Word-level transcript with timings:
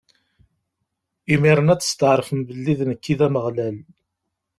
Imiren 1.33 1.71
ad 1.73 1.79
testɛeṛfem 1.81 2.41
belli 2.47 2.73
d 2.79 2.81
nekk 2.89 3.05
i 3.13 3.15
d 3.19 3.21
Ameɣlal. 3.27 3.77